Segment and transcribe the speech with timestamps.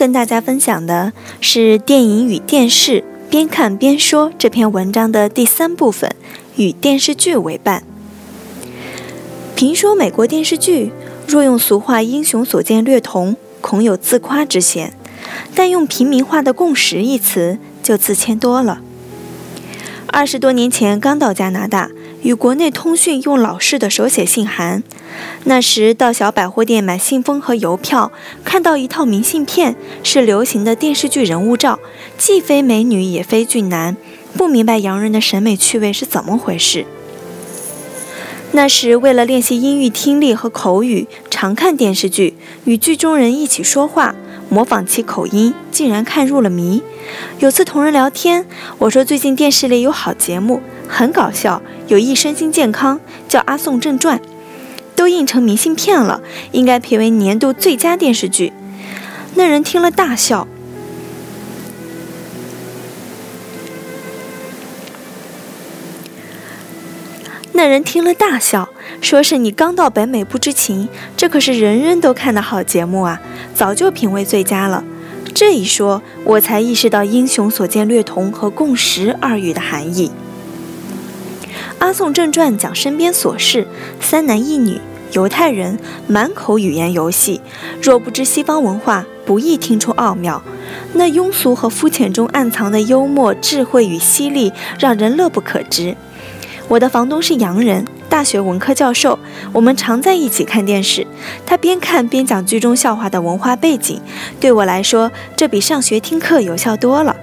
[0.00, 6.16] 跟大家分享的是《电影与电视边看边说》这篇文章的第三部分，
[6.56, 7.82] 与电视剧为伴。
[9.54, 10.90] 评说美国电视剧，
[11.26, 14.92] 若用俗话“英雄所见略同”，恐有自夸之嫌；
[15.54, 18.80] 但用平民化的“共识”一词，就自谦多了。
[20.06, 21.90] 二十多年前刚到加拿大。
[22.22, 24.82] 与国内通讯用老式的手写信函，
[25.44, 28.12] 那时到小百货店买信封和邮票，
[28.44, 31.78] 看到一套明信片是流行的电视剧人物照，
[32.18, 33.96] 既非美女也非俊男，
[34.36, 36.84] 不明白洋人的审美趣味是怎么回事。
[38.52, 44.14] 那时为了练习音域听力和口语，常看电视剧，与剧中人一起说话，
[44.48, 46.82] 模仿其口音，竟然看入了迷。
[47.38, 48.44] 有次同人聊天，
[48.78, 50.60] 我说最近电视里有好节目。
[50.88, 54.18] 很搞笑，有益身心健康，叫《阿宋正传》，
[55.00, 56.20] 都印成明信片了，
[56.52, 58.52] 应该评为年度最佳电视剧。
[59.34, 60.46] 那人听了大笑。
[67.52, 68.68] 那人听了大笑，
[69.00, 73.22] 说是你刚到北美不知情，这可是人人都看的好节目啊，
[73.54, 74.84] 早就评为最佳了。
[75.34, 80.10] 这一说，我才意识到“英雄所见略同”和“共识”二语的含义。
[81.78, 83.66] 《阿宋正传》讲身边琐事，
[83.98, 84.78] 三男一女，
[85.12, 87.40] 犹太人，满口语言游戏。
[87.82, 90.42] 若不知西方文化，不易听出奥妙。
[90.94, 95.96] 那庸俗和肤浅中暗藏的幽默、智慧与犀利，让人乐不可支。
[96.68, 99.18] 我的房东是洋人，大学文科教授，
[99.52, 101.04] 我们常在一起看电视。
[101.44, 104.00] 他边看边讲剧中笑话的文化背景，
[104.38, 107.16] 对我来说，这比上学听课有效多了。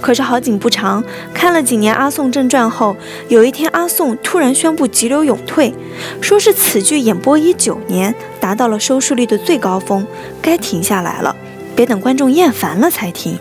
[0.00, 1.02] 可是好景不长，
[1.34, 2.96] 看了几年《阿宋正传》后，
[3.28, 5.74] 有一天阿宋突然宣布急流勇退，
[6.20, 10.06] 说是此剧演播已九年，达到了收视率的最高峰，
[10.40, 11.34] 该停下来了，
[11.74, 13.38] 别等观众厌烦了才停。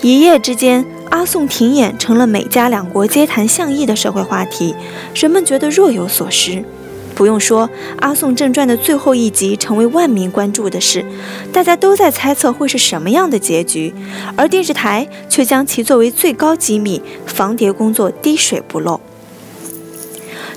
[0.00, 4.74] 一夜之间，阿宋停演成了美加两国皆谈巷议的社会话题，
[5.14, 6.64] 人们觉得若有所失。
[7.14, 7.68] 不用说，
[8.00, 11.04] 《阿宋正传》的最后一集成为万民关注的事，
[11.52, 13.94] 大家都在猜测会是什么样的结局，
[14.36, 19.00] 而电视台却将其作为最高机密，防谍工作滴水不漏。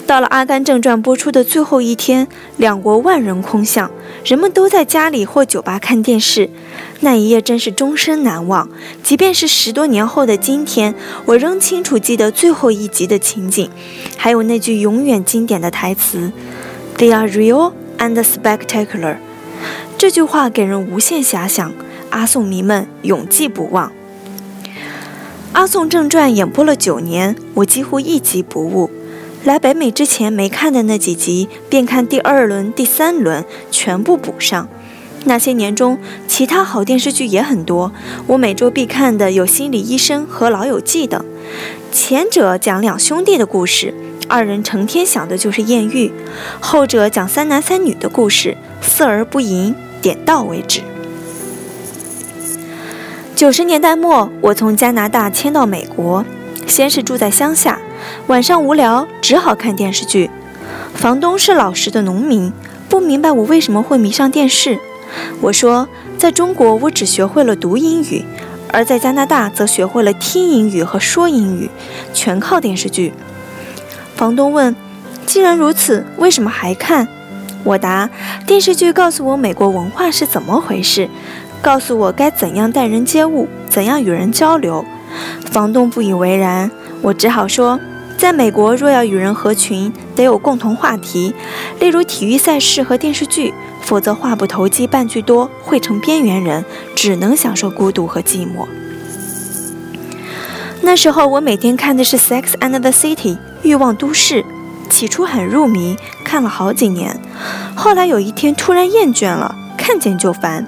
[0.08, 3.92] 到了《阿甘正传》播出的最后一天，两国万人空巷，
[4.24, 6.50] 人们都在家里或酒吧看电视。
[7.02, 8.70] 那一夜真是终身难忘，
[9.04, 10.96] 即便是十多年后的今天，
[11.26, 13.70] 我仍清楚记得最后一集的情景，
[14.16, 16.32] 还有那句永远经典的台词
[16.98, 19.18] ：“They are real and spectacular。”
[19.98, 21.74] 这句话给人无限遐想，
[22.10, 23.90] 阿宋迷们永记不忘。
[25.54, 28.92] 《阿宋正传》演播了九年，我几乎一集不误。
[29.44, 34.68] 来北美之前没看的那几集，便看第二轮、第三轮，全部补上。
[35.26, 35.98] 那些年中，
[36.28, 37.92] 其他好电视剧也很多。
[38.28, 41.26] 我每周必看的有《心理医生》和《老友记》等。
[41.92, 43.94] 前者讲两兄弟的故事，
[44.28, 46.12] 二人成天想的就是艳遇；
[46.60, 50.82] 后者讲三男三女的故事，色而不淫，点到为止。
[53.36, 56.26] 九十年代末，我从加拿大迁到美国，
[56.66, 57.80] 先是住在乡下。
[58.28, 60.30] 晚上无聊，只好看电视剧。
[60.94, 62.52] 房东是老实的农民，
[62.90, 64.80] 不明白我为什么会迷上电视。
[65.42, 65.88] 我说，
[66.18, 68.26] 在中国我只学会了读英语，
[68.74, 71.70] 而在加拿大则学会了听英语和说英语，
[72.14, 73.14] 全靠电视剧。
[74.18, 74.76] 房东问
[75.28, 77.08] ：“既然如此，为什么还看？”
[77.64, 78.10] 我答
[78.48, 81.08] ：“电视剧告诉我美国文化是怎么回事，
[81.62, 84.84] 告诉我该怎样待人接物，怎样与人交流。”
[85.52, 86.70] 房东不以为然。
[87.04, 87.80] 我只好说，
[88.18, 91.36] 在美国，若要与人合群，得有共同话题，
[91.80, 93.54] 例如体育赛事和电视剧，
[93.84, 96.66] 否则话不投机半句多，会成边缘人，
[96.96, 98.66] 只能享受孤独和寂寞。
[100.82, 103.36] 那时候我每天看的是《Sex and the City》
[103.68, 104.46] 欲望都市，
[104.90, 107.20] 起初很入迷，看了好几年，
[107.76, 110.66] 后来有一天突然厌倦了，看见就烦。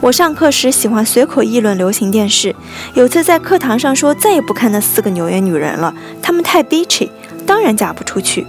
[0.00, 2.54] 我上课时喜欢随口议论流行电视，
[2.92, 7.08] 有次在课堂上说再也不看那四个纽约女人了，她们太 bitchy，
[7.46, 8.46] 当然嫁不出去。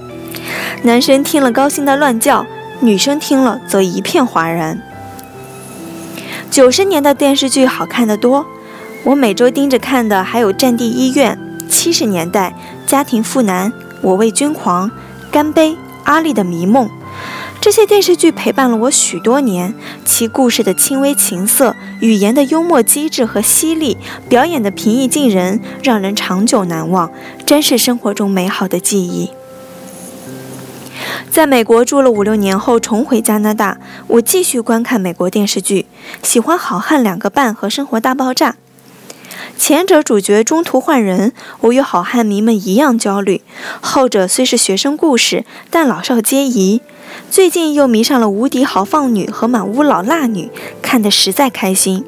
[0.84, 2.46] 男生听了高兴的乱叫，
[2.82, 4.82] 女生听了则一片哗然。
[6.52, 8.46] 九十年代电视剧好看的多，
[9.06, 11.40] 我每周盯着看的还有《战地医院》、
[11.72, 12.50] 七十年代
[12.88, 13.70] 《家庭妇男》、
[14.02, 14.90] 《我为君狂》、
[15.30, 15.72] 《干杯》、
[16.06, 16.88] 《阿丽的迷梦》。
[17.60, 19.76] 这些电视剧陪伴了我许多年，
[20.06, 23.98] 其故事的轻微情色、语言的幽默机智和犀利、
[24.30, 27.12] 表演的平易近人，让人长久难忘，
[27.46, 29.32] 真是生活中美好的记忆。
[31.30, 35.88] 在美国住了五六年后，重回加拿大，我继续观看美国电视剧，
[36.24, 38.52] 喜欢《好汉两个半》和《生活大爆炸》。
[39.58, 43.42] 前者主角中途换人，我与好汉迷们一样焦虑；
[43.82, 46.82] 后者虽是学生故事，但老少皆宜。
[47.32, 50.44] 最近又迷上了《无敌豪放女》和《满屋老辣女》，
[50.82, 52.06] 看得实在开心。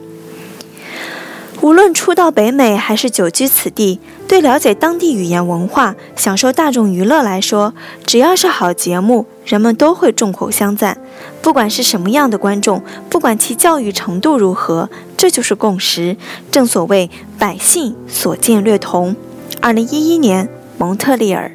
[1.62, 7.74] 无论初到北美还是久居此地，对了解当地语言文化、享受大众娱乐来说，
[8.06, 10.98] 只要是好节目，人们都会众口相赞。
[11.42, 16.18] 不管是什么样的观众，不管其教育程度如何，这就是共识。
[16.52, 19.16] 正所谓百姓所见略同。
[19.62, 21.52] 二零一一年，蒙特利尔。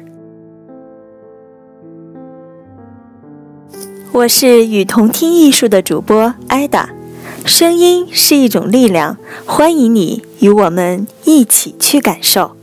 [4.11, 6.89] 我是与同听艺术的主播艾达。
[7.45, 12.54] 声音是一种力量，欢迎你与我们一起去感受。